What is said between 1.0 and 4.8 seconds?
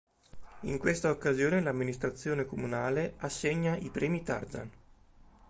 occasione l'amministrazione comunale assegna i "premi Tarzan".